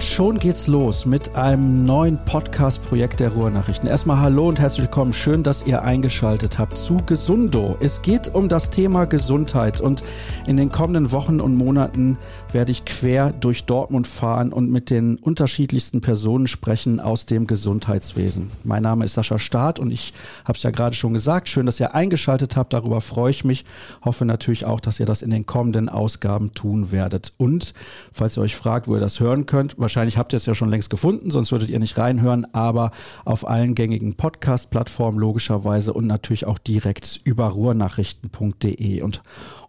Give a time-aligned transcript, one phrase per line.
[0.00, 3.86] Und schon geht's los mit einem neuen Podcast-Projekt der Ruhrnachrichten.
[3.86, 5.12] Erstmal hallo und herzlich willkommen.
[5.12, 7.76] Schön, dass ihr eingeschaltet habt zu Gesundo.
[7.80, 10.02] Es geht um das Thema Gesundheit und
[10.46, 12.16] in den kommenden Wochen und Monaten
[12.50, 18.50] werde ich quer durch Dortmund fahren und mit den unterschiedlichsten Personen sprechen aus dem Gesundheitswesen.
[18.64, 20.14] Mein Name ist Sascha Staat und ich
[20.46, 21.46] habe es ja gerade schon gesagt.
[21.46, 22.72] Schön, dass ihr eingeschaltet habt.
[22.72, 23.66] Darüber freue ich mich.
[24.02, 27.34] Hoffe natürlich auch, dass ihr das in den kommenden Ausgaben tun werdet.
[27.36, 27.74] Und
[28.12, 30.68] falls ihr euch fragt, wo ihr das hören könnt, wahrscheinlich habt ihr es ja schon
[30.68, 32.92] längst gefunden, sonst würdet ihr nicht reinhören, aber
[33.24, 39.02] auf allen gängigen Podcast-Plattformen logischerweise und natürlich auch direkt über ruhrnachrichten.de.
[39.02, 39.20] Und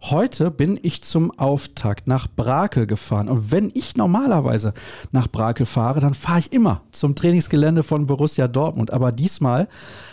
[0.02, 3.28] heute bin ich zum Auftakt nach Brakel gefahren.
[3.28, 4.74] Und wenn ich normalerweise
[5.10, 8.92] nach Brakel fahre, dann fahre ich immer zum Trainingsgelände von Borussia Dortmund.
[8.92, 9.66] Aber diesmal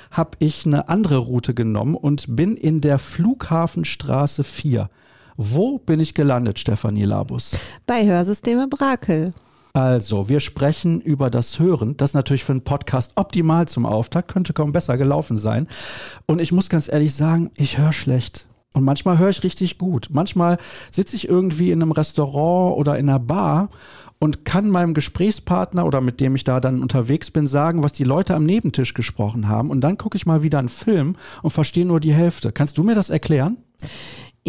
[0.09, 4.89] habe ich eine andere Route genommen und bin in der Flughafenstraße 4.
[5.38, 7.55] Wo bin ich gelandet, Stefanie Labus?
[7.86, 9.33] Bei Hörsysteme Brakel.
[9.80, 11.95] Also, wir sprechen über das Hören.
[11.95, 15.69] Das ist natürlich für einen Podcast optimal zum Auftakt, könnte kaum besser gelaufen sein.
[16.25, 18.45] Und ich muss ganz ehrlich sagen, ich höre schlecht.
[18.73, 20.09] Und manchmal höre ich richtig gut.
[20.11, 20.58] Manchmal
[20.91, 23.69] sitze ich irgendwie in einem Restaurant oder in einer Bar
[24.19, 28.03] und kann meinem Gesprächspartner oder mit dem ich da dann unterwegs bin, sagen, was die
[28.03, 29.69] Leute am Nebentisch gesprochen haben.
[29.69, 32.52] Und dann gucke ich mal wieder einen Film und verstehe nur die Hälfte.
[32.52, 33.55] Kannst du mir das erklären?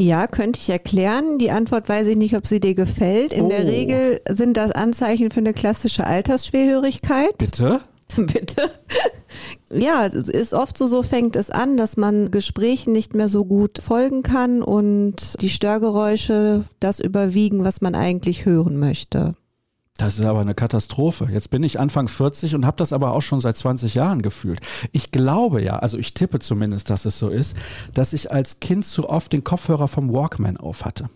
[0.00, 1.36] Ja, könnte ich erklären.
[1.36, 3.34] Die Antwort weiß ich nicht, ob sie dir gefällt.
[3.34, 3.48] In oh.
[3.50, 7.36] der Regel sind das Anzeichen für eine klassische Altersschwerhörigkeit.
[7.36, 7.80] Bitte?
[8.16, 8.70] Bitte?
[9.70, 13.44] ja, es ist oft so, so fängt es an, dass man Gesprächen nicht mehr so
[13.44, 19.34] gut folgen kann und die Störgeräusche das überwiegen, was man eigentlich hören möchte.
[20.00, 21.28] Das ist aber eine Katastrophe.
[21.30, 24.60] Jetzt bin ich Anfang 40 und habe das aber auch schon seit 20 Jahren gefühlt.
[24.92, 27.54] Ich glaube ja, also ich tippe zumindest, dass es so ist,
[27.92, 31.10] dass ich als Kind zu oft den Kopfhörer vom Walkman auf hatte.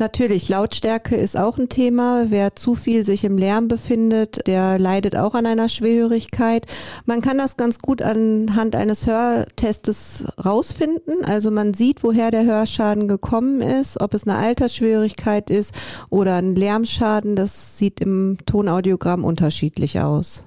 [0.00, 2.26] Natürlich, Lautstärke ist auch ein Thema.
[2.28, 6.66] Wer zu viel sich im Lärm befindet, der leidet auch an einer Schwerhörigkeit.
[7.04, 11.24] Man kann das ganz gut anhand eines Hörtestes rausfinden.
[11.24, 15.74] Also man sieht, woher der Hörschaden gekommen ist, ob es eine Altersschwierigkeit ist
[16.10, 17.34] oder ein Lärmschaden.
[17.34, 20.44] Das sieht im Tonaudiogramm unterschiedlich aus.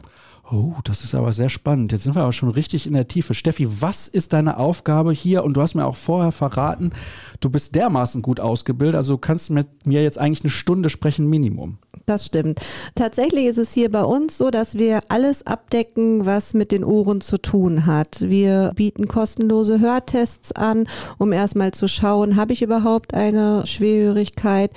[0.54, 1.94] Oh, das ist aber sehr spannend.
[1.94, 3.34] Jetzt sind wir aber schon richtig in der Tiefe.
[3.34, 5.46] Steffi, was ist deine Aufgabe hier?
[5.46, 6.92] Und du hast mir auch vorher verraten,
[7.40, 11.30] du bist dermaßen gut ausgebildet, also du kannst mit mir jetzt eigentlich eine Stunde sprechen
[11.30, 11.78] Minimum.
[12.12, 12.60] Das stimmt.
[12.94, 17.22] Tatsächlich ist es hier bei uns so, dass wir alles abdecken, was mit den Ohren
[17.22, 18.20] zu tun hat.
[18.20, 20.90] Wir bieten kostenlose Hörtests an,
[21.20, 24.72] um erstmal zu schauen, habe ich überhaupt eine Schwerhörigkeit.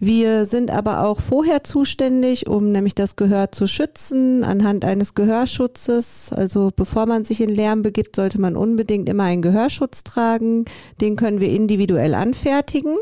[0.00, 6.32] Wir sind aber auch vorher zuständig, um nämlich das Gehör zu schützen anhand eines Gehörschutzes.
[6.32, 10.64] Also bevor man sich in Lärm begibt, sollte man unbedingt immer einen Gehörschutz tragen.
[11.00, 12.96] Den können wir individuell anfertigen.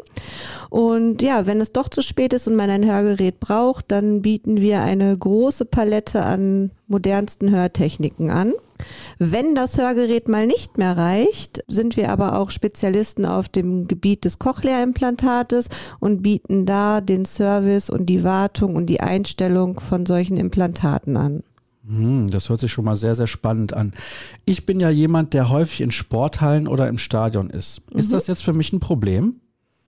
[0.68, 4.60] Und ja, wenn es doch zu spät ist und man ein Hörgerät braucht, dann bieten
[4.60, 8.53] wir eine große Palette an modernsten Hörtechniken an.
[9.19, 14.25] Wenn das Hörgerät mal nicht mehr reicht, sind wir aber auch Spezialisten auf dem Gebiet
[14.25, 15.69] des Cochlea-Implantates
[16.00, 21.42] und bieten da den Service und die Wartung und die Einstellung von solchen Implantaten an.
[21.86, 23.92] Hm, das hört sich schon mal sehr, sehr spannend an.
[24.44, 27.82] Ich bin ja jemand, der häufig in Sporthallen oder im Stadion ist.
[27.91, 28.12] Ist mhm.
[28.12, 29.36] das jetzt für mich ein Problem?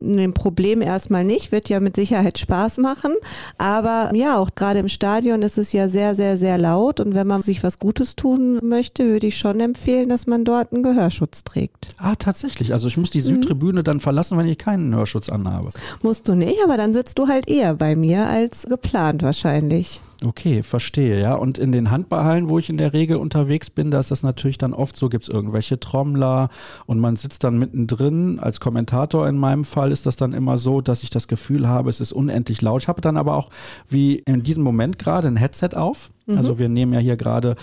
[0.02, 3.12] Ein Problem erstmal nicht, wird ja mit Sicherheit Spaß machen.
[3.58, 7.00] Aber ja, auch gerade im Stadion ist es ja sehr, sehr, sehr laut.
[7.00, 10.72] Und wenn man sich was Gutes tun möchte, würde ich schon empfehlen, dass man dort
[10.72, 11.88] einen Gehörschutz trägt.
[11.98, 12.72] Ah, tatsächlich.
[12.72, 13.26] Also ich muss die mhm.
[13.26, 13.84] Südtribüne mhm.
[13.84, 15.70] dann verlassen, wenn ich keinen Hörschutz anhabe.
[16.02, 20.00] Musst du nicht, aber dann sitzt du halt eher bei mir als geplant wahrscheinlich.
[20.24, 21.34] Okay, verstehe, ja.
[21.34, 24.58] Und in den Handballhallen, wo ich in der Regel unterwegs bin, da ist das natürlich
[24.58, 26.48] dann oft so, gibt es irgendwelche Trommler
[26.86, 28.38] und man sitzt dann mittendrin.
[28.38, 31.90] Als Kommentator in meinem Fall ist das dann immer so, dass ich das Gefühl habe,
[31.90, 32.82] es ist unendlich laut.
[32.82, 33.50] Ich habe dann aber auch
[33.88, 36.10] wie in diesem Moment gerade ein Headset auf.
[36.26, 36.38] Mhm.
[36.38, 37.56] Also wir nehmen ja hier gerade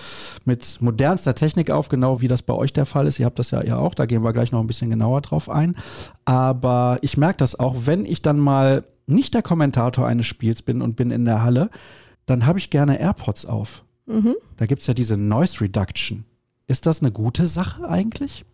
[0.43, 3.19] mit modernster Technik auf, genau wie das bei euch der Fall ist.
[3.19, 5.49] Ihr habt das ja ja auch, da gehen wir gleich noch ein bisschen genauer drauf
[5.49, 5.75] ein.
[6.25, 10.81] Aber ich merke das auch, wenn ich dann mal nicht der Kommentator eines Spiels bin
[10.81, 11.69] und bin in der Halle,
[12.29, 13.83] dann habe ich gerne AirPods auf.
[14.05, 14.35] Mhm.
[14.57, 16.25] Da gibt es ja diese Noise Reduction.
[16.67, 18.45] Ist das eine gute Sache eigentlich?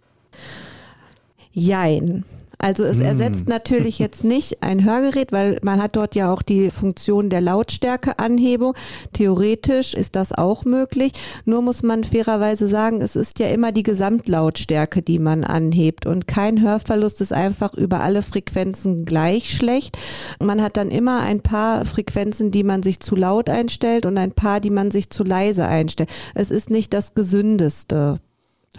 [1.52, 2.24] Jein.
[2.58, 3.06] Also es hm.
[3.06, 7.42] ersetzt natürlich jetzt nicht ein Hörgerät, weil man hat dort ja auch die Funktion der
[7.42, 8.74] Lautstärkeanhebung.
[9.14, 11.14] Theoretisch ist das auch möglich.
[11.46, 16.28] Nur muss man fairerweise sagen, es ist ja immer die Gesamtlautstärke, die man anhebt und
[16.28, 19.98] kein Hörverlust ist einfach über alle Frequenzen gleich schlecht.
[20.40, 24.32] Man hat dann immer ein paar Frequenzen, die man sich zu laut einstellt und ein
[24.32, 26.10] paar, die man sich zu leise einstellt.
[26.34, 28.20] Es ist nicht das gesündeste.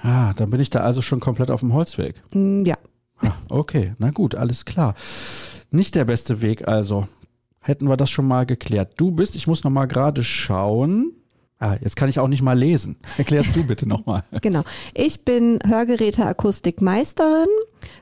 [0.02, 2.23] Ah, dann bin ich da also schon komplett auf dem Holzweg.
[2.34, 2.76] Mm, ja.
[3.48, 4.94] Okay, na gut, alles klar.
[5.70, 7.06] Nicht der beste Weg also.
[7.60, 8.94] hätten wir das schon mal geklärt.
[8.96, 11.12] Du bist, ich muss noch mal gerade schauen.
[11.58, 12.96] Ah, jetzt kann ich auch nicht mal lesen.
[13.18, 14.24] Erklärst du bitte nochmal.
[14.42, 14.62] genau.
[14.94, 17.48] Ich bin Hörgeräteakustikmeisterin,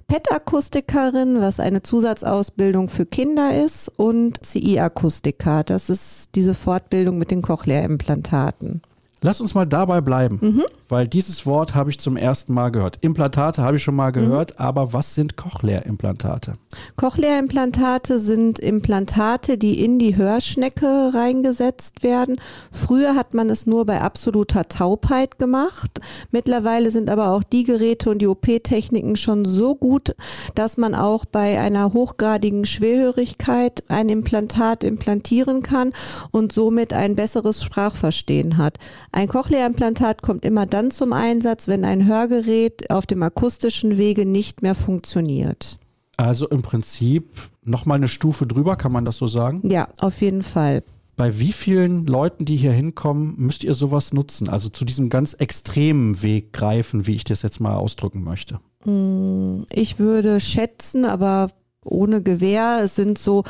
[0.09, 5.63] PET-Akustikerin, was eine Zusatzausbildung für Kinder ist, und CI-Akustiker.
[5.63, 8.83] Das ist diese Fortbildung mit den Cochlea-Implantaten.
[9.25, 10.65] Lass uns mal dabei bleiben, mhm.
[10.87, 12.99] weil dieses Wort habe ich zum ersten Mal gehört.
[13.01, 14.57] Implantate habe ich schon mal gehört, mhm.
[14.59, 16.59] aber was sind Cochlea-Implantate?
[16.97, 22.39] Cochlea-Implantate sind Implantate, die in die Hörschnecke reingesetzt werden.
[22.71, 26.03] Früher hat man es nur bei absoluter Taubheit gemacht.
[26.31, 30.15] Mittlerweile sind aber auch die Geräte und die OP-Techniken schon so gut,
[30.55, 35.93] dass man auch bei einer hochgradigen Schwerhörigkeit ein Implantat implantieren kann
[36.31, 38.79] und somit ein besseres Sprachverstehen hat.
[39.15, 44.61] Ein Cochlea-Implantat kommt immer dann zum Einsatz, wenn ein Hörgerät auf dem akustischen Wege nicht
[44.61, 45.79] mehr funktioniert.
[46.17, 47.31] Also im Prinzip
[47.63, 49.71] nochmal eine Stufe drüber, kann man das so sagen?
[49.71, 50.83] Ja, auf jeden Fall.
[51.15, 54.49] Bei wie vielen Leuten, die hier hinkommen, müsst ihr sowas nutzen?
[54.49, 58.59] Also zu diesem ganz extremen Weg greifen, wie ich das jetzt mal ausdrücken möchte?
[58.83, 61.53] Hm, ich würde schätzen, aber
[61.85, 63.45] ohne Gewehr, es sind so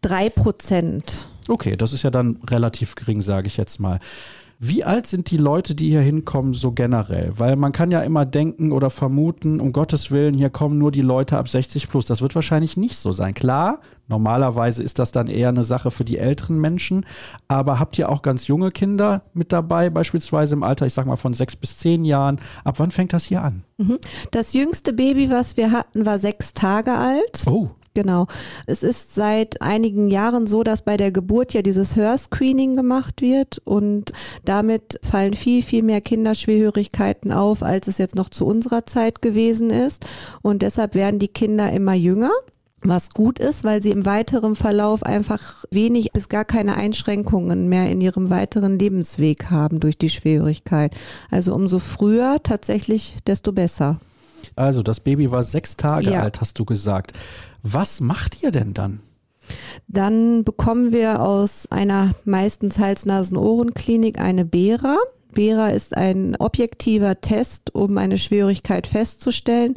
[0.00, 1.28] drei Prozent.
[1.46, 4.00] Okay, das ist ja dann relativ gering, sage ich jetzt mal.
[4.58, 7.32] Wie alt sind die Leute, die hier hinkommen, so generell?
[7.36, 11.02] Weil man kann ja immer denken oder vermuten, um Gottes Willen, hier kommen nur die
[11.02, 12.06] Leute ab 60 plus.
[12.06, 13.34] Das wird wahrscheinlich nicht so sein.
[13.34, 17.04] Klar, normalerweise ist das dann eher eine Sache für die älteren Menschen.
[17.48, 21.16] Aber habt ihr auch ganz junge Kinder mit dabei, beispielsweise im Alter, ich sag mal
[21.16, 22.40] von sechs bis zehn Jahren?
[22.64, 23.62] Ab wann fängt das hier an?
[23.76, 23.98] Mhm.
[24.30, 27.44] Das jüngste Baby, was wir hatten, war sechs Tage alt.
[27.46, 27.68] Oh.
[27.96, 28.26] Genau.
[28.66, 33.56] Es ist seit einigen Jahren so, dass bei der Geburt ja dieses Hörscreening gemacht wird
[33.64, 34.12] und
[34.44, 39.70] damit fallen viel, viel mehr Kinderschwerhörigkeiten auf, als es jetzt noch zu unserer Zeit gewesen
[39.70, 40.04] ist.
[40.42, 42.30] Und deshalb werden die Kinder immer jünger
[42.82, 47.90] was gut ist, weil sie im weiteren Verlauf einfach wenig bis gar keine Einschränkungen mehr
[47.90, 50.94] in ihrem weiteren Lebensweg haben durch die Schwierigkeit.
[51.30, 53.98] Also umso früher tatsächlich, desto besser.
[54.54, 56.22] Also das Baby war sechs Tage ja.
[56.22, 57.12] alt, hast du gesagt.
[57.68, 59.00] Was macht ihr denn dann?
[59.88, 64.96] Dann bekommen wir aus einer meistens Hals-Nasen-Ohren-Klinik eine Bera.
[65.36, 69.74] Bera ist ein objektiver Test, um eine Schwierigkeit festzustellen.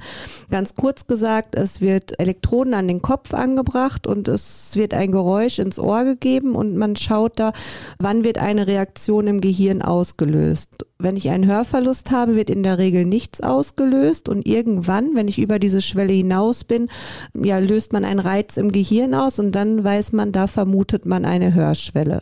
[0.50, 5.60] Ganz kurz gesagt, es wird Elektroden an den Kopf angebracht und es wird ein Geräusch
[5.60, 7.52] ins Ohr gegeben und man schaut da,
[8.00, 10.86] wann wird eine Reaktion im Gehirn ausgelöst.
[10.98, 15.40] Wenn ich einen Hörverlust habe, wird in der Regel nichts ausgelöst und irgendwann, wenn ich
[15.40, 16.88] über diese Schwelle hinaus bin,
[17.36, 21.26] ja, löst man einen Reiz im Gehirn aus und dann weiß man, da vermutet man
[21.26, 22.22] eine Hörschwelle.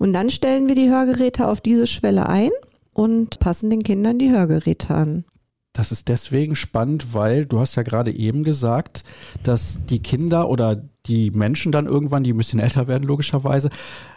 [0.00, 2.48] Und dann stellen wir die Hörgeräte auf diese Schwelle ein
[2.94, 5.26] und passen den Kindern die Hörgeräte an.
[5.74, 9.04] Das ist deswegen spannend, weil du hast ja gerade eben gesagt,
[9.42, 13.68] dass die Kinder oder die Menschen dann irgendwann, die ein bisschen älter werden, logischerweise,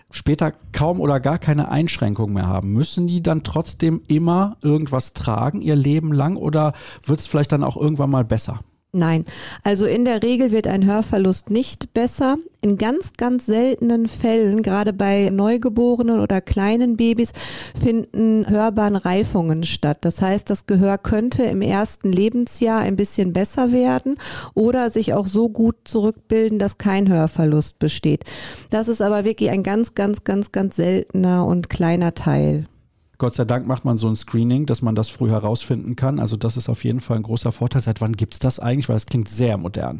[0.09, 2.71] später kaum oder gar keine Einschränkungen mehr haben.
[2.71, 6.71] Müssen die dann trotzdem immer irgendwas tragen, ihr Leben lang, oder
[7.05, 8.61] wird es vielleicht dann auch irgendwann mal besser?
[8.93, 9.25] Nein,
[9.63, 12.37] also in der Regel wird ein Hörverlust nicht besser.
[12.63, 17.33] In ganz, ganz seltenen Fällen, gerade bei Neugeborenen oder kleinen Babys,
[17.77, 19.97] finden Hörbahnreifungen statt.
[19.99, 24.15] Das heißt, das Gehör könnte im ersten Lebensjahr ein bisschen besser werden
[24.53, 28.23] oder sich auch so gut zurückbilden, dass kein Hörverlust besteht.
[28.69, 32.65] Das ist aber wirklich ein ganz, ganz, ganz, ganz seltener und kleiner Teil.
[33.17, 36.17] Gott sei Dank macht man so ein Screening, dass man das früh herausfinden kann.
[36.17, 37.81] Also das ist auf jeden Fall ein großer Vorteil.
[37.81, 38.87] Seit wann gibt es das eigentlich?
[38.87, 39.99] Weil es klingt sehr modern.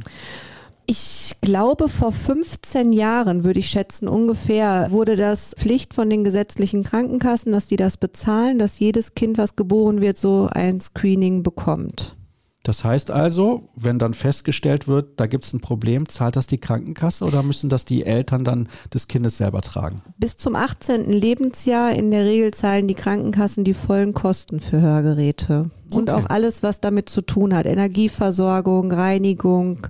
[0.86, 6.84] Ich glaube, vor 15 Jahren, würde ich schätzen, ungefähr, wurde das Pflicht von den gesetzlichen
[6.84, 12.16] Krankenkassen, dass die das bezahlen, dass jedes Kind, was geboren wird, so ein Screening bekommt.
[12.64, 16.58] Das heißt also, wenn dann festgestellt wird, da gibt es ein Problem, zahlt das die
[16.58, 20.02] Krankenkasse oder müssen das die Eltern dann des Kindes selber tragen?
[20.18, 21.10] Bis zum 18.
[21.12, 25.72] Lebensjahr in der Regel zahlen die Krankenkassen die vollen Kosten für Hörgeräte.
[25.90, 26.24] Und okay.
[26.24, 27.66] auch alles, was damit zu tun hat.
[27.66, 29.86] Energieversorgung, Reinigung.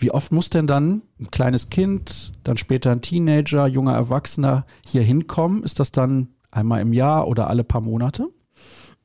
[0.00, 5.02] Wie oft muss denn dann ein kleines Kind, dann später ein Teenager, junger Erwachsener hier
[5.02, 5.62] hinkommen?
[5.62, 8.28] Ist das dann einmal im Jahr oder alle paar Monate?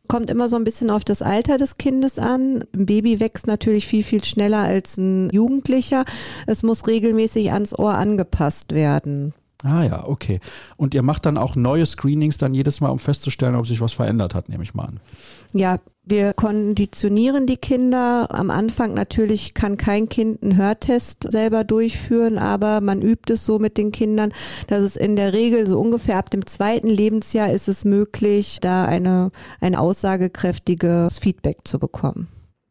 [0.08, 2.64] Kommt immer so ein bisschen auf das Alter des Kindes an.
[2.74, 6.06] Ein Baby wächst natürlich viel, viel schneller als ein Jugendlicher.
[6.48, 9.34] Es muss regelmäßig ans Ohr angepasst werden.
[9.66, 10.40] Ah ja, okay.
[10.78, 13.94] Und ihr macht dann auch neue Screenings dann jedes Mal, um festzustellen, ob sich was
[13.94, 15.00] verändert hat, nehme ich mal an.
[15.54, 18.28] Ja, wir konditionieren die Kinder.
[18.30, 23.58] Am Anfang natürlich kann kein Kind einen Hörtest selber durchführen, aber man übt es so
[23.58, 24.32] mit den Kindern,
[24.68, 28.86] dass es in der Regel so ungefähr ab dem zweiten Lebensjahr ist es möglich, da
[28.86, 29.32] eine,
[29.62, 32.28] ein aussagekräftiges Feedback zu bekommen.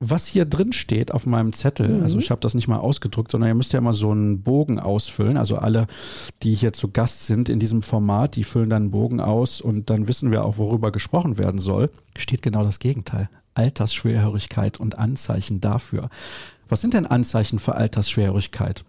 [0.07, 2.03] Was hier drin steht auf meinem Zettel, mhm.
[2.03, 4.79] also ich habe das nicht mal ausgedruckt, sondern ihr müsst ja mal so einen Bogen
[4.79, 5.39] ausfüllen.
[5.39, 5.87] Also alle,
[6.43, 9.89] die hier zu Gast sind in diesem Format, die füllen dann einen Bogen aus und
[9.89, 11.91] dann wissen wir auch, worüber gesprochen werden soll.
[12.19, 13.31] Steht genau das Gegenteil.
[13.55, 16.11] Altersschwerhörigkeit und Anzeichen dafür.
[16.69, 18.85] Was sind denn Anzeichen für Altersschwierigkeit?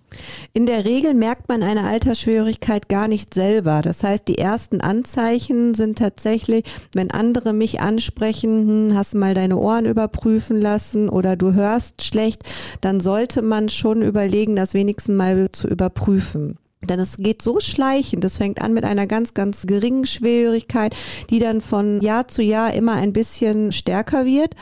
[0.53, 3.81] In der Regel merkt man eine Altersschwierigkeit gar nicht selber.
[3.81, 6.63] Das heißt, die ersten Anzeichen sind tatsächlich,
[6.93, 12.43] wenn andere mich ansprechen, hm, hast mal deine Ohren überprüfen lassen oder du hörst schlecht,
[12.81, 16.57] dann sollte man schon überlegen, das wenigstens mal zu überprüfen.
[16.81, 18.23] Denn es geht so schleichend.
[18.25, 20.95] Es fängt an mit einer ganz, ganz geringen Schwierigkeit,
[21.29, 24.55] die dann von Jahr zu Jahr immer ein bisschen stärker wird.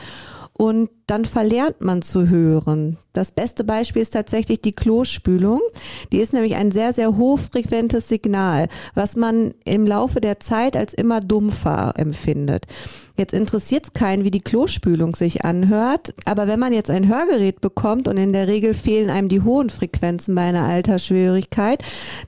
[0.52, 2.98] Und dann verlernt man zu hören.
[3.14, 5.60] Das beste Beispiel ist tatsächlich die Klospülung.
[6.12, 10.92] Die ist nämlich ein sehr, sehr hochfrequentes Signal, was man im Laufe der Zeit als
[10.92, 12.66] immer dumpfer empfindet.
[13.16, 17.60] Jetzt interessiert es keinen, wie die Klospülung sich anhört, aber wenn man jetzt ein Hörgerät
[17.60, 21.80] bekommt und in der Regel fehlen einem die hohen Frequenzen bei einer Altersschwierigkeit,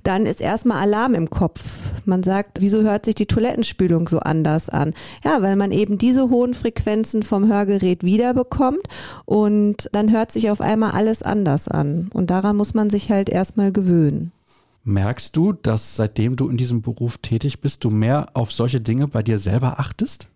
[0.05, 1.61] dann ist erstmal Alarm im Kopf.
[2.05, 4.95] Man sagt, wieso hört sich die Toilettenspülung so anders an?
[5.25, 8.89] Ja, weil man eben diese hohen Frequenzen vom Hörgerät wiederbekommt kommt
[9.25, 12.11] und dann hört sich auf einmal alles anders an.
[12.13, 14.33] Und daran muss man sich halt erstmal gewöhnen.
[14.85, 19.09] Merkst du, dass seitdem du in diesem Beruf tätig bist, du mehr auf solche Dinge
[19.09, 20.29] bei dir selber achtest?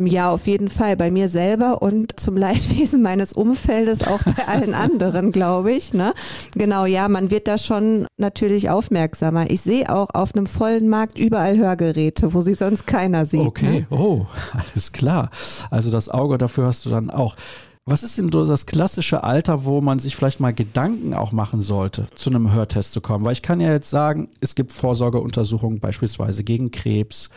[0.00, 0.96] Ja, auf jeden Fall.
[0.96, 5.92] Bei mir selber und zum Leidwesen meines Umfeldes auch bei allen anderen, glaube ich.
[5.92, 6.14] Ne?
[6.54, 9.50] Genau, ja, man wird da schon natürlich aufmerksamer.
[9.50, 13.40] Ich sehe auch auf einem vollen Markt überall Hörgeräte, wo sie sonst keiner sieht.
[13.40, 13.98] Okay, ne?
[13.98, 15.30] oh, alles klar.
[15.70, 17.34] Also das Auge dafür hast du dann auch.
[17.90, 21.62] Was ist denn so das klassische Alter, wo man sich vielleicht mal Gedanken auch machen
[21.62, 23.24] sollte, zu einem Hörtest zu kommen?
[23.24, 27.30] Weil ich kann ja jetzt sagen, es gibt Vorsorgeuntersuchungen beispielsweise gegen Krebs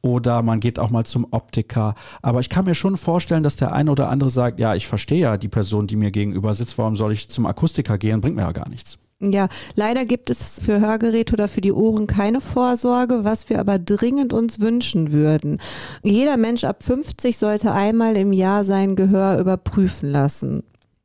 [0.00, 1.94] oder man geht auch mal zum Optiker.
[2.22, 5.20] Aber ich kann mir schon vorstellen, dass der eine oder andere sagt, ja, ich verstehe
[5.20, 8.22] ja die Person, die mir gegenüber sitzt, warum soll ich zum Akustiker gehen?
[8.22, 8.98] Bringt mir ja gar nichts.
[9.20, 13.78] Ja, leider gibt es für Hörgeräte oder für die Ohren keine Vorsorge, was wir aber
[13.80, 15.60] dringend uns wünschen würden.
[16.04, 20.62] Jeder Mensch ab 50 sollte einmal im Jahr sein Gehör überprüfen lassen.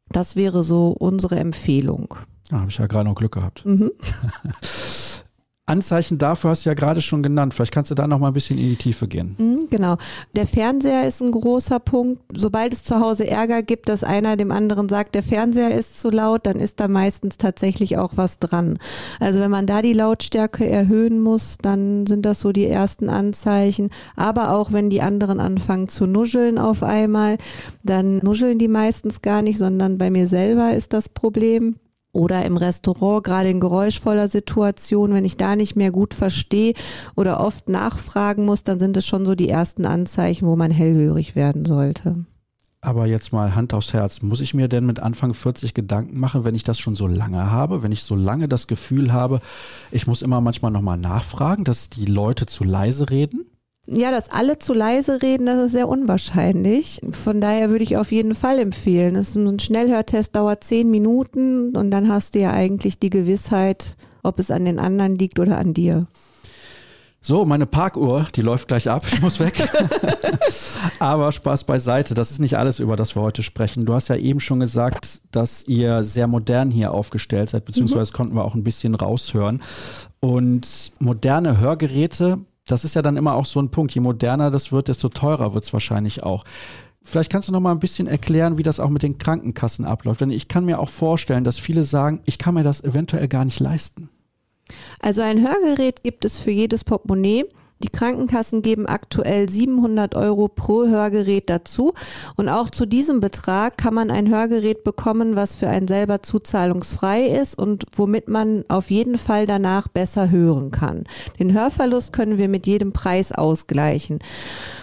[0.10, 2.16] Das wäre so unsere Empfehlung.
[2.50, 3.66] Da habe ich ja gerade noch Glück gehabt.
[3.66, 3.92] Mhm.
[5.66, 7.54] Anzeichen dafür hast du ja gerade schon genannt.
[7.54, 9.34] Vielleicht kannst du da noch mal ein bisschen in die Tiefe gehen.
[9.38, 9.96] Mhm, genau.
[10.36, 12.22] Der Fernseher ist ein großer Punkt.
[12.36, 16.10] Sobald es zu Hause Ärger gibt, dass einer dem anderen sagt, der Fernseher ist zu
[16.10, 18.78] laut, dann ist da meistens tatsächlich auch was dran.
[19.22, 23.90] Also wenn man da die Lautstärke erhöhen muss, dann sind das so die ersten Anzeichen.
[24.18, 27.38] Aber auch wenn die anderen anfangen zu nuscheln auf einmal,
[27.84, 31.78] dann nuscheln die meistens gar nicht, sondern bei mir selber ist das Problem
[32.14, 36.74] oder im Restaurant, gerade in geräuschvoller Situation, wenn ich da nicht mehr gut verstehe
[37.16, 41.36] oder oft nachfragen muss, dann sind es schon so die ersten Anzeichen, wo man hellhörig
[41.36, 42.26] werden sollte.
[42.84, 46.44] Aber jetzt mal Hand aufs Herz, muss ich mir denn mit Anfang 40 Gedanken machen,
[46.44, 49.40] wenn ich das schon so lange habe, wenn ich so lange das Gefühl habe,
[49.90, 53.46] ich muss immer manchmal nochmal nachfragen, dass die Leute zu leise reden?
[53.86, 57.02] Ja, dass alle zu leise reden, das ist sehr unwahrscheinlich.
[57.12, 59.16] Von daher würde ich auf jeden Fall empfehlen.
[59.16, 63.98] Das ist ein Schnellhörtest dauert zehn Minuten und dann hast du ja eigentlich die Gewissheit,
[64.24, 66.08] ob es an den anderen liegt oder an dir.
[67.26, 69.06] So, meine Parkuhr, die läuft gleich ab.
[69.10, 69.54] Ich muss weg.
[71.00, 72.14] Aber Spaß beiseite.
[72.14, 73.86] Das ist nicht alles, über das wir heute sprechen.
[73.86, 78.16] Du hast ja eben schon gesagt, dass ihr sehr modern hier aufgestellt seid, beziehungsweise mhm.
[78.16, 79.62] konnten wir auch ein bisschen raushören.
[80.20, 83.94] Und moderne Hörgeräte das ist ja dann immer auch so ein Punkt.
[83.94, 86.46] Je moderner das wird, desto teurer wird es wahrscheinlich auch.
[87.02, 90.22] Vielleicht kannst du noch mal ein bisschen erklären, wie das auch mit den Krankenkassen abläuft.
[90.22, 93.44] Denn ich kann mir auch vorstellen, dass viele sagen, ich kann mir das eventuell gar
[93.44, 94.10] nicht leisten.
[95.02, 97.46] Also ein Hörgerät gibt es für jedes Portemonnaie.
[97.82, 101.94] Die Krankenkassen geben aktuell 700 Euro pro Hörgerät dazu.
[102.36, 107.26] Und auch zu diesem Betrag kann man ein Hörgerät bekommen, was für einen selber zuzahlungsfrei
[107.26, 111.04] ist und womit man auf jeden Fall danach besser hören kann.
[111.40, 114.20] Den Hörverlust können wir mit jedem Preis ausgleichen.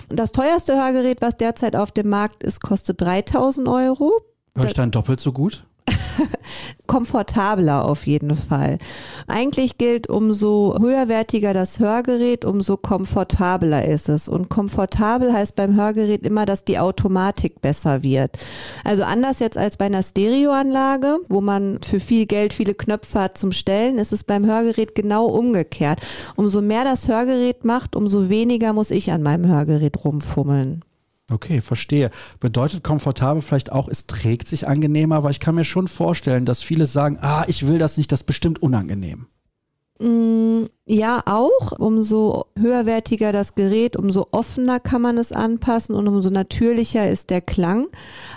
[0.09, 4.13] Das teuerste Hörgerät, was derzeit auf dem Markt ist, kostet 3000 Euro.
[4.57, 5.65] Hör ich dann doppelt so gut?
[6.87, 8.79] komfortabler auf jeden Fall.
[9.27, 14.29] Eigentlich gilt, umso höherwertiger das Hörgerät, umso komfortabler ist es.
[14.29, 18.39] Und komfortabel heißt beim Hörgerät immer, dass die Automatik besser wird.
[18.85, 23.39] Also anders jetzt als bei einer Stereoanlage, wo man für viel Geld viele Knöpfe hat
[23.39, 26.01] zum Stellen, ist es beim Hörgerät genau umgekehrt.
[26.37, 30.83] Umso mehr das Hörgerät macht, umso weniger muss ich an meinem Hörgerät rumfummeln.
[31.31, 32.11] Okay, verstehe.
[32.41, 36.63] Bedeutet komfortabel vielleicht auch, es trägt sich angenehmer, weil ich kann mir schon vorstellen, dass
[36.63, 39.27] viele sagen, ah, ich will das nicht, das ist bestimmt unangenehm.
[40.93, 41.71] Ja, auch.
[41.79, 47.41] Umso höherwertiger das Gerät, umso offener kann man es anpassen und umso natürlicher ist der
[47.41, 47.87] Klang.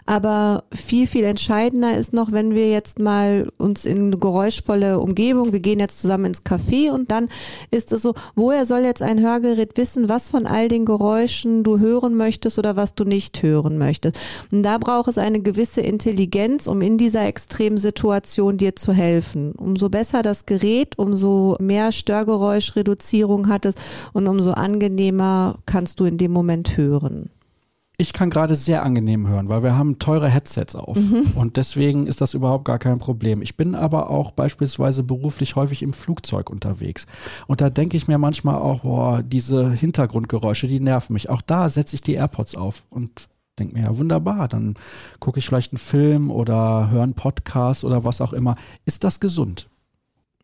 [0.06, 5.52] Aber viel, viel entscheidender ist noch, wenn wir jetzt mal uns in eine geräuschvolle Umgebung,
[5.52, 7.28] wir gehen jetzt zusammen ins Café und dann
[7.72, 11.80] ist es so, woher soll jetzt ein Hörgerät wissen, was von all den Geräuschen du
[11.80, 14.20] hören möchtest oder was du nicht hören möchtest.
[14.52, 19.54] Und da braucht es eine gewisse Intelligenz, um in dieser extremen Situation dir zu helfen.
[19.54, 23.80] Umso besser das Gerät, umso mehr Störgeräusche Störgeräuschreduzierung hattest
[24.14, 27.30] und umso angenehmer kannst du in dem Moment hören.
[27.98, 31.32] Ich kann gerade sehr angenehm hören, weil wir haben teure Headsets auf mhm.
[31.36, 33.42] und deswegen ist das überhaupt gar kein Problem.
[33.44, 37.06] Ich bin aber auch beispielsweise beruflich häufig im Flugzeug unterwegs
[37.46, 41.30] und da denke ich mir manchmal auch, boah, diese Hintergrundgeräusche, die nerven mich.
[41.30, 44.74] Auch da setze ich die AirPods auf und denke mir, ja wunderbar, dann
[45.20, 48.56] gucke ich vielleicht einen Film oder höre einen Podcast oder was auch immer.
[48.86, 49.70] Ist das gesund?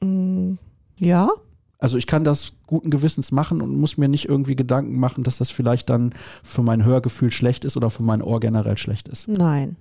[0.01, 0.53] Mm,
[0.97, 1.29] ja,
[1.79, 5.37] also ich kann das guten Gewissens machen und muss mir nicht irgendwie Gedanken machen, dass
[5.37, 6.11] das vielleicht dann
[6.43, 9.27] für mein Hörgefühl schlecht ist oder für mein Ohr generell schlecht ist.
[9.27, 9.77] Nein.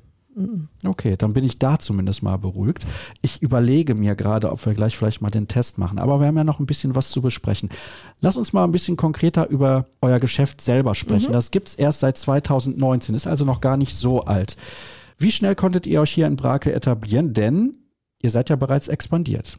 [0.84, 2.86] Okay, dann bin ich da zumindest mal beruhigt.
[3.22, 6.36] Ich überlege mir gerade, ob wir gleich vielleicht mal den Test machen, aber wir haben
[6.36, 7.70] ja noch ein bisschen was zu besprechen.
[8.20, 11.30] Lass uns mal ein bisschen konkreter über euer Geschäft selber sprechen.
[11.30, 11.32] Mhm.
[11.32, 14.56] Das gibt es erst seit 2019, ist also noch gar nicht so alt.
[15.16, 17.34] Wie schnell konntet ihr euch hier in Brake etablieren?
[17.34, 17.76] Denn
[18.22, 19.58] ihr seid ja bereits expandiert.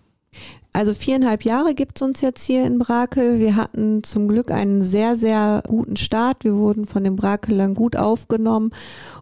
[0.72, 3.40] Also viereinhalb Jahre gibt es uns jetzt hier in Brakel.
[3.40, 6.44] Wir hatten zum Glück einen sehr, sehr guten Start.
[6.44, 8.72] Wir wurden von den Brakelern gut aufgenommen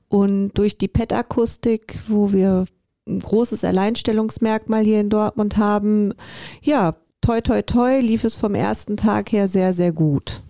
[0.10, 2.66] und durch die PET-Akustik, wo wir
[3.08, 6.14] ein großes Alleinstellungsmerkmal hier in Dortmund haben,
[6.62, 10.42] ja, toi, toi, toi, lief es vom ersten Tag her sehr, sehr gut.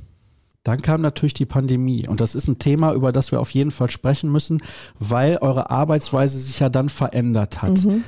[0.64, 3.72] Dann kam natürlich die Pandemie und das ist ein Thema, über das wir auf jeden
[3.72, 4.62] Fall sprechen müssen,
[5.00, 7.86] weil eure Arbeitsweise sich ja dann verändert hat.
[7.86, 8.04] Mhm.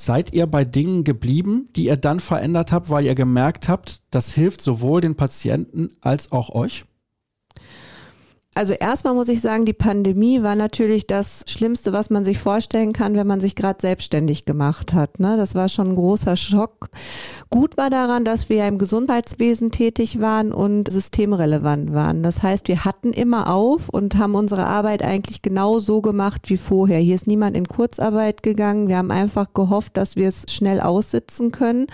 [0.00, 4.32] Seid ihr bei Dingen geblieben, die ihr dann verändert habt, weil ihr gemerkt habt, das
[4.32, 6.84] hilft sowohl den Patienten als auch euch?
[8.58, 12.92] Also erstmal muss ich sagen, die Pandemie war natürlich das Schlimmste, was man sich vorstellen
[12.92, 15.20] kann, wenn man sich gerade selbstständig gemacht hat.
[15.20, 15.36] Ne?
[15.36, 16.88] Das war schon ein großer Schock.
[17.50, 22.24] Gut war daran, dass wir im Gesundheitswesen tätig waren und systemrelevant waren.
[22.24, 26.56] Das heißt, wir hatten immer auf und haben unsere Arbeit eigentlich genau so gemacht wie
[26.56, 26.98] vorher.
[26.98, 28.88] Hier ist niemand in Kurzarbeit gegangen.
[28.88, 31.86] Wir haben einfach gehofft, dass wir es schnell aussitzen können.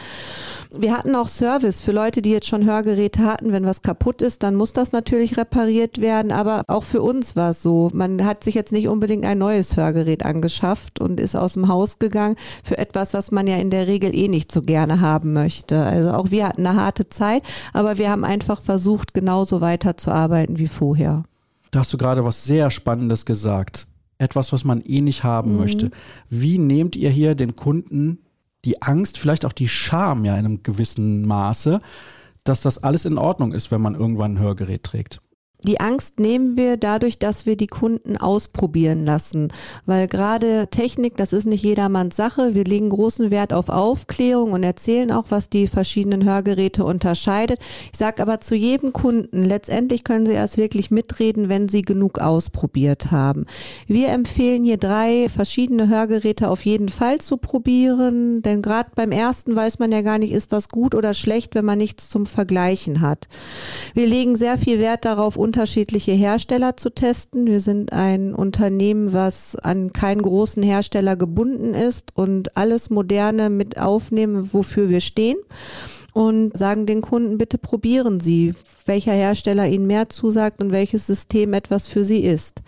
[0.70, 3.53] Wir hatten auch Service für Leute, die jetzt schon Hörgeräte hatten.
[3.53, 6.33] Wenn was kaputt ist, dann muss das natürlich repariert werden.
[6.33, 7.90] Aber aber auch für uns war es so.
[7.93, 11.99] Man hat sich jetzt nicht unbedingt ein neues Hörgerät angeschafft und ist aus dem Haus
[11.99, 15.83] gegangen für etwas, was man ja in der Regel eh nicht so gerne haben möchte.
[15.83, 20.69] Also auch wir hatten eine harte Zeit, aber wir haben einfach versucht, genauso weiterzuarbeiten wie
[20.69, 21.25] vorher.
[21.71, 23.87] Da hast du gerade was sehr Spannendes gesagt.
[24.19, 25.59] Etwas, was man eh nicht haben mhm.
[25.59, 25.90] möchte.
[26.31, 28.19] Wie nehmt ihr hier den Kunden
[28.64, 31.81] die Angst, vielleicht auch die Scham ja in einem gewissen Maße,
[32.45, 35.21] dass das alles in Ordnung ist, wenn man irgendwann ein Hörgerät trägt?
[35.64, 39.53] Die Angst nehmen wir dadurch, dass wir die Kunden ausprobieren lassen,
[39.87, 42.55] weil gerade Technik, das ist nicht jedermanns Sache.
[42.55, 47.61] Wir legen großen Wert auf Aufklärung und erzählen auch, was die verschiedenen Hörgeräte unterscheidet.
[47.92, 52.18] Ich sage aber zu jedem Kunden, letztendlich können sie erst wirklich mitreden, wenn sie genug
[52.18, 53.46] ausprobiert haben.
[53.87, 59.57] Wir empfehlen hier drei verschiedene Hörgeräte auf jeden Fall zu probieren, denn gerade beim ersten
[59.57, 63.00] weiß man ja gar nicht, ist was gut oder schlecht, wenn man nichts zum Vergleichen
[63.00, 63.29] hat.
[63.94, 67.47] Wir legen sehr viel Wert darauf, unterschiedliche Hersteller zu testen.
[67.47, 73.79] Wir sind ein Unternehmen, was an keinen großen Hersteller gebunden ist und alles Moderne mit
[73.79, 75.37] aufnehmen, wofür wir stehen
[76.12, 78.53] und sagen den Kunden, bitte probieren Sie,
[78.85, 82.64] welcher Hersteller Ihnen mehr zusagt und welches System etwas für Sie ist.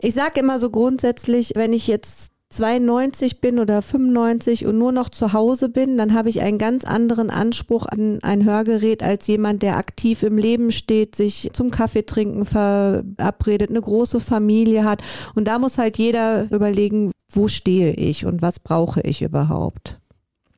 [0.00, 5.10] Ich sage immer so grundsätzlich, wenn ich jetzt 92 bin oder 95 und nur noch
[5.10, 9.62] zu Hause bin, dann habe ich einen ganz anderen Anspruch an ein Hörgerät als jemand,
[9.62, 15.02] der aktiv im Leben steht, sich zum Kaffee trinken verabredet, eine große Familie hat.
[15.34, 20.00] Und da muss halt jeder überlegen, wo stehe ich und was brauche ich überhaupt.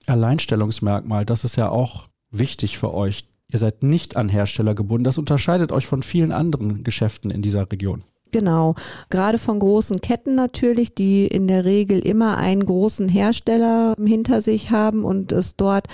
[0.07, 3.26] Alleinstellungsmerkmal, das ist ja auch wichtig für euch.
[3.53, 5.03] Ihr seid nicht an Hersteller gebunden.
[5.03, 8.05] Das unterscheidet euch von vielen anderen Geschäften in dieser Region.
[8.33, 8.77] Genau,
[9.11, 14.71] gerade von großen Ketten natürlich, die in der Regel immer einen großen Hersteller hinter sich
[14.71, 15.87] haben und es dort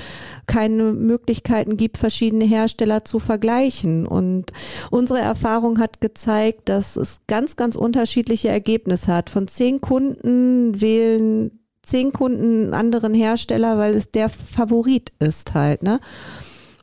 [0.46, 4.06] keine Möglichkeiten gibt, verschiedene Hersteller zu vergleichen.
[4.06, 4.52] Und
[4.90, 9.30] unsere Erfahrung hat gezeigt, dass es ganz, ganz unterschiedliche Ergebnisse hat.
[9.30, 11.50] Von zehn Kunden wählen
[11.82, 16.00] zehn Kunden einen anderen Hersteller, weil es der Favorit ist halt, ne?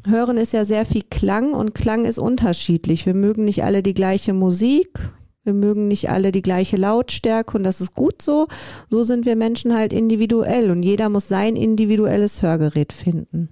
[0.06, 3.06] Hören ist ja sehr viel Klang und Klang ist unterschiedlich.
[3.06, 5.00] Wir mögen nicht alle die gleiche Musik.
[5.44, 8.48] Wir mögen nicht alle die gleiche Lautstärke und das ist gut so.
[8.90, 13.50] So sind wir Menschen halt individuell und jeder muss sein individuelles Hörgerät finden.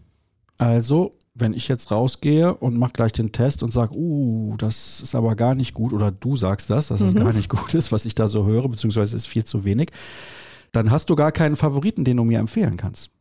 [0.58, 5.16] Also wenn ich jetzt rausgehe und mache gleich den Test und sage, uh, das ist
[5.16, 7.20] aber gar nicht gut, oder du sagst das, dass es mhm.
[7.20, 9.90] gar nicht gut ist, was ich da so höre, beziehungsweise ist viel zu wenig,
[10.72, 13.12] dann hast du gar keinen Favoriten, den du mir empfehlen kannst.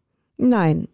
[0.43, 0.89] Nein,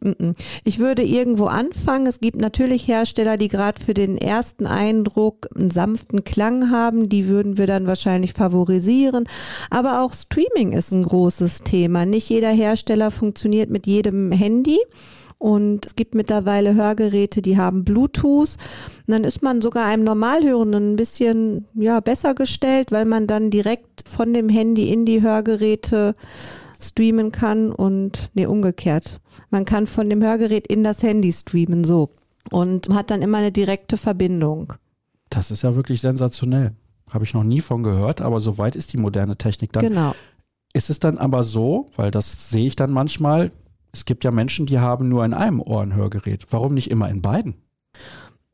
[0.64, 2.08] ich würde irgendwo anfangen.
[2.08, 7.08] Es gibt natürlich Hersteller, die gerade für den ersten Eindruck einen sanften Klang haben.
[7.08, 9.24] Die würden wir dann wahrscheinlich favorisieren.
[9.70, 12.04] Aber auch Streaming ist ein großes Thema.
[12.06, 14.80] Nicht jeder Hersteller funktioniert mit jedem Handy.
[15.38, 18.56] Und es gibt mittlerweile Hörgeräte, die haben Bluetooth.
[19.06, 23.50] Und dann ist man sogar einem Normalhörenden ein bisschen ja, besser gestellt, weil man dann
[23.50, 26.16] direkt von dem Handy in die Hörgeräte
[26.82, 29.20] streamen kann und nee, umgekehrt.
[29.50, 32.10] Man kann von dem Hörgerät in das Handy streamen, so.
[32.50, 34.74] Und hat dann immer eine direkte Verbindung.
[35.30, 36.72] Das ist ja wirklich sensationell.
[37.10, 39.84] Habe ich noch nie von gehört, aber so weit ist die moderne Technik dann.
[39.84, 40.14] Genau.
[40.72, 43.50] Ist es dann aber so, weil das sehe ich dann manchmal,
[43.92, 46.46] es gibt ja Menschen, die haben nur in einem Ohr ein Hörgerät.
[46.50, 47.54] Warum nicht immer in beiden?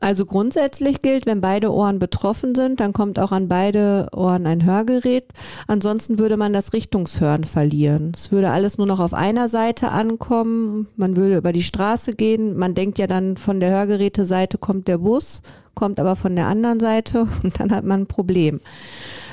[0.03, 4.65] Also grundsätzlich gilt, wenn beide Ohren betroffen sind, dann kommt auch an beide Ohren ein
[4.65, 5.27] Hörgerät.
[5.69, 8.11] Ansonsten würde man das Richtungshören verlieren.
[8.17, 10.89] Es würde alles nur noch auf einer Seite ankommen.
[10.97, 12.57] Man würde über die Straße gehen.
[12.57, 15.41] Man denkt ja dann von der Hörgeräteseite kommt der Bus,
[15.77, 18.61] kommt aber von der anderen Seite und dann hat man ein Problem.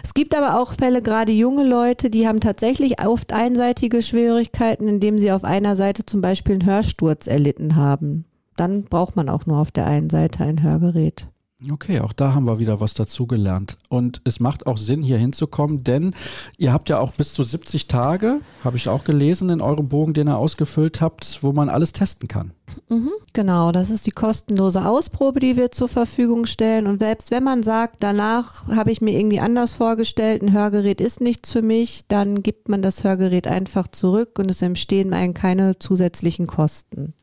[0.04, 5.18] Es gibt aber auch Fälle, gerade junge Leute, die haben tatsächlich oft einseitige Schwierigkeiten, indem
[5.18, 8.26] sie auf einer Seite zum Beispiel einen Hörsturz erlitten haben.
[8.60, 11.30] Dann braucht man auch nur auf der einen Seite ein Hörgerät.
[11.72, 13.78] Okay, auch da haben wir wieder was dazugelernt.
[13.90, 16.14] Und es macht auch Sinn, hier hinzukommen, denn
[16.58, 20.14] ihr habt ja auch bis zu 70 Tage, habe ich auch gelesen in eurem Bogen,
[20.14, 22.52] den ihr ausgefüllt habt, wo man alles testen kann.
[22.88, 26.88] Mhm, genau, das ist die kostenlose Ausprobe, die wir zur Verfügung stellen.
[26.88, 31.20] Und selbst wenn man sagt, danach habe ich mir irgendwie anders vorgestellt, ein Hörgerät ist
[31.20, 35.78] nichts für mich, dann gibt man das Hörgerät einfach zurück und es entstehen einem keine
[35.78, 37.14] zusätzlichen Kosten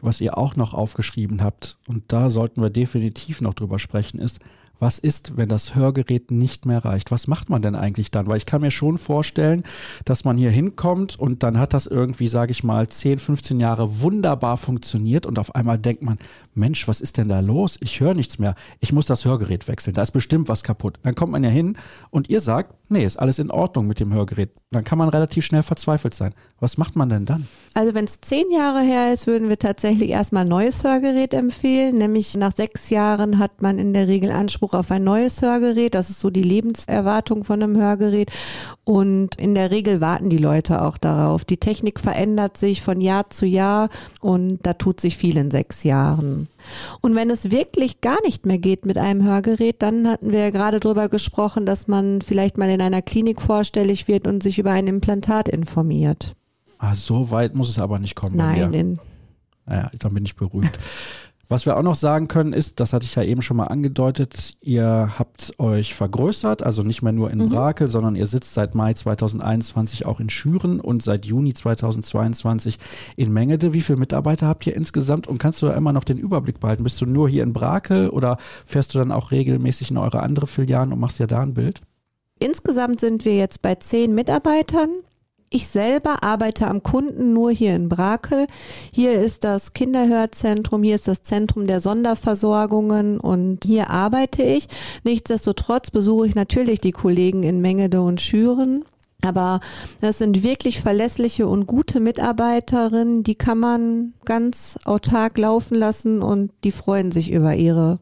[0.00, 4.40] was ihr auch noch aufgeschrieben habt, und da sollten wir definitiv noch drüber sprechen, ist,
[4.80, 7.10] was ist, wenn das Hörgerät nicht mehr reicht?
[7.10, 8.28] Was macht man denn eigentlich dann?
[8.28, 9.64] Weil ich kann mir schon vorstellen,
[10.04, 14.00] dass man hier hinkommt und dann hat das irgendwie, sage ich mal, 10, 15 Jahre
[14.00, 16.18] wunderbar funktioniert und auf einmal denkt man,
[16.54, 17.76] Mensch, was ist denn da los?
[17.80, 18.54] Ich höre nichts mehr.
[18.80, 19.94] Ich muss das Hörgerät wechseln.
[19.94, 20.98] Da ist bestimmt was kaputt.
[21.02, 21.76] Dann kommt man ja hin
[22.10, 24.50] und ihr sagt, nee, ist alles in Ordnung mit dem Hörgerät.
[24.70, 26.34] Dann kann man relativ schnell verzweifelt sein.
[26.60, 27.48] Was macht man denn dann?
[27.72, 31.96] Also wenn es zehn Jahre her ist, würden wir tatsächlich erstmal ein neues Hörgerät empfehlen.
[31.96, 35.94] Nämlich nach sechs Jahren hat man in der Regel Anspruch auf ein neues Hörgerät.
[35.94, 38.30] Das ist so die Lebenserwartung von einem Hörgerät.
[38.84, 41.46] Und in der Regel warten die Leute auch darauf.
[41.46, 43.88] Die Technik verändert sich von Jahr zu Jahr
[44.20, 46.46] und da tut sich viel in sechs Jahren.
[47.00, 50.50] Und wenn es wirklich gar nicht mehr geht mit einem Hörgerät, dann hatten wir ja
[50.50, 54.72] gerade darüber gesprochen, dass man vielleicht mal in einer Klinik vorstellig wird und sich über
[54.72, 56.34] ein Implantat informiert.
[56.78, 58.36] Ah, so weit muss es aber nicht kommen.
[58.36, 59.00] Nein, in
[59.68, 60.78] naja, dann bin ich beruhigt.
[61.50, 64.58] Was wir auch noch sagen können, ist, das hatte ich ja eben schon mal angedeutet,
[64.60, 67.48] ihr habt euch vergrößert, also nicht mehr nur in mhm.
[67.48, 72.78] Brakel, sondern ihr sitzt seit Mai 2021 auch in Schüren und seit Juni 2022
[73.16, 73.72] in Mengede.
[73.72, 76.84] Wie viele Mitarbeiter habt ihr insgesamt und kannst du da immer noch den Überblick behalten?
[76.84, 80.46] Bist du nur hier in Brakel oder fährst du dann auch regelmäßig in eure andere
[80.46, 81.80] Filialen und machst dir da ein Bild?
[82.38, 84.90] Insgesamt sind wir jetzt bei zehn Mitarbeitern.
[85.50, 88.46] Ich selber arbeite am Kunden nur hier in Brakel.
[88.92, 94.68] Hier ist das Kinderhörzentrum, hier ist das Zentrum der Sonderversorgungen und hier arbeite ich.
[95.04, 98.84] Nichtsdestotrotz besuche ich natürlich die Kollegen in Mengede und Schüren.
[99.22, 99.60] Aber
[100.00, 106.52] das sind wirklich verlässliche und gute Mitarbeiterinnen, die kann man ganz autark laufen lassen und
[106.62, 107.98] die freuen sich über ihre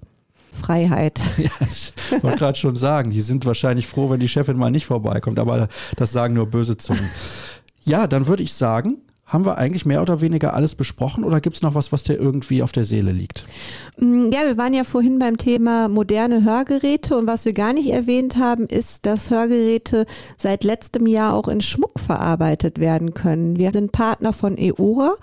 [0.57, 1.21] Freiheit.
[1.39, 4.87] Ja, ich wollte gerade schon sagen, die sind wahrscheinlich froh, wenn die Chefin mal nicht
[4.87, 7.09] vorbeikommt, aber das sagen nur böse Zungen.
[7.83, 11.57] Ja, dann würde ich sagen, haben wir eigentlich mehr oder weniger alles besprochen oder gibt
[11.57, 13.45] es noch was, was dir irgendwie auf der Seele liegt?
[13.99, 17.91] Mm, ja, wir waren ja vorhin beim Thema moderne Hörgeräte und was wir gar nicht
[17.91, 20.07] erwähnt haben, ist, dass Hörgeräte
[20.39, 23.59] seit letztem Jahr auch in Schmuck verarbeitet werden können.
[23.59, 25.17] Wir sind Partner von Eora.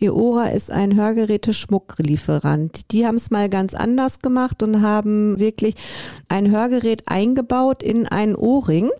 [0.00, 2.90] Eora ist ein Hörgeräte-Schmucklieferant.
[2.92, 5.74] Die haben es mal ganz anders gemacht und haben wirklich
[6.28, 8.90] ein Hörgerät eingebaut in einen Ohrring.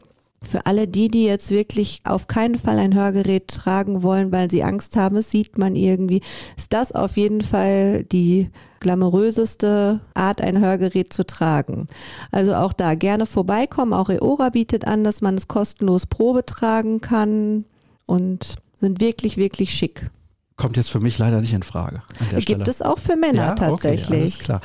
[0.43, 4.63] Für alle die, die jetzt wirklich auf keinen Fall ein Hörgerät tragen wollen, weil sie
[4.63, 6.21] Angst haben, es sieht man irgendwie,
[6.57, 11.89] ist das auf jeden Fall die glamouröseste Art, ein Hörgerät zu tragen.
[12.31, 13.95] Also auch da gerne vorbeikommen.
[13.95, 17.65] Auch Eora bietet an, dass man es kostenlos Probe tragen kann
[18.05, 20.11] und sind wirklich, wirklich schick.
[20.57, 22.03] Kommt jetzt für mich leider nicht in Frage.
[22.31, 22.65] Gibt Stelle.
[22.65, 23.55] es auch für Männer ja?
[23.55, 24.09] tatsächlich.
[24.09, 24.61] Okay, alles klar.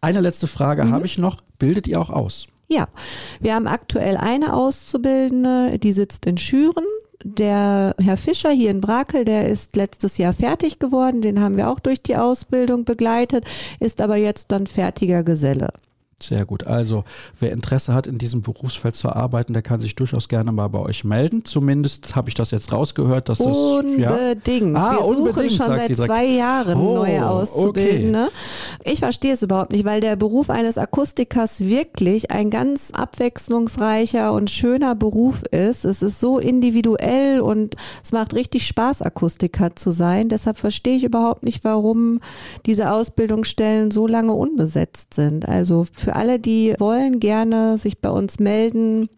[0.00, 0.92] Eine letzte Frage mhm.
[0.92, 1.40] habe ich noch.
[1.58, 2.46] Bildet ihr auch aus?
[2.68, 2.86] Ja,
[3.40, 6.84] wir haben aktuell eine Auszubildende, die sitzt in Schüren.
[7.24, 11.68] Der Herr Fischer hier in Brakel, der ist letztes Jahr fertig geworden, den haben wir
[11.68, 13.44] auch durch die Ausbildung begleitet,
[13.80, 15.70] ist aber jetzt dann fertiger Geselle.
[16.20, 16.66] Sehr gut.
[16.66, 17.04] Also,
[17.38, 20.80] wer Interesse hat, in diesem Berufsfeld zu arbeiten, der kann sich durchaus gerne mal bei
[20.80, 21.44] euch melden.
[21.44, 24.00] Zumindest habe ich das jetzt rausgehört, dass das unbedingt.
[24.00, 24.10] Ja?
[24.74, 28.24] Ah, Wir suchen unbedingt, schon seit zwei Jahren oh, neue Auszubildende.
[28.24, 28.92] Okay.
[28.92, 34.50] Ich verstehe es überhaupt nicht, weil der Beruf eines Akustikers wirklich ein ganz abwechslungsreicher und
[34.50, 35.84] schöner Beruf ist.
[35.84, 40.28] Es ist so individuell und es macht richtig Spaß, Akustiker zu sein.
[40.28, 42.18] Deshalb verstehe ich überhaupt nicht, warum
[42.66, 45.48] diese Ausbildungsstellen so lange unbesetzt sind.
[45.48, 49.10] Also für für alle, die wollen, gerne sich bei uns melden.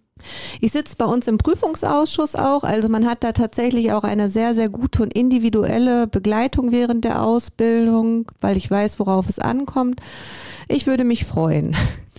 [0.61, 4.57] Ich sitze bei uns im Prüfungsausschuss auch, also man hat da tatsächlich auch eine sehr,
[4.57, 10.00] sehr gute und individuelle Begleitung während der Ausbildung, weil ich weiß, worauf es ankommt.
[10.66, 11.76] Ich würde mich freuen.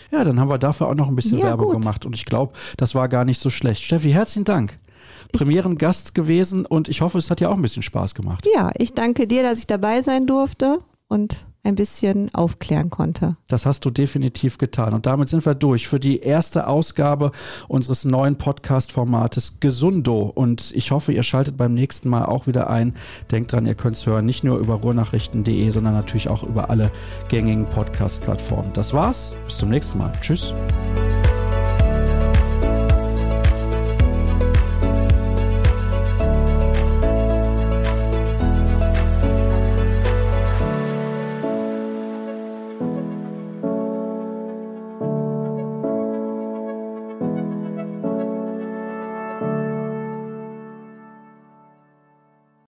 [0.09, 1.81] Ja, dann haben wir dafür auch noch ein bisschen ja, Werbung gut.
[1.81, 3.83] gemacht und ich glaube, das war gar nicht so schlecht.
[3.83, 4.79] Steffi, herzlichen Dank.
[5.33, 8.47] Premierengast gewesen und ich hoffe, es hat dir auch ein bisschen Spaß gemacht.
[8.53, 10.79] Ja, ich danke dir, dass ich dabei sein durfte
[11.09, 13.35] und ein bisschen aufklären konnte.
[13.47, 14.93] Das hast du definitiv getan.
[14.93, 17.31] Und damit sind wir durch für die erste Ausgabe
[17.67, 20.31] unseres neuen Podcast-Formates Gesundo.
[20.33, 22.95] Und ich hoffe, ihr schaltet beim nächsten Mal auch wieder ein.
[23.31, 26.91] Denkt dran, ihr könnt es hören, nicht nur über ruhrnachrichten.de, sondern natürlich auch über alle
[27.29, 28.71] gängigen Podcast-Plattformen.
[28.73, 29.35] Das war's.
[29.45, 30.11] Bis zum nächsten Mal.
[30.21, 30.53] Tschüss.